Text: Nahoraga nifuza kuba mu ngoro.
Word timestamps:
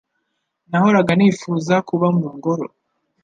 Nahoraga 0.69 1.11
nifuza 1.17 1.75
kuba 1.89 2.07
mu 2.17 2.27
ngoro. 2.35 2.65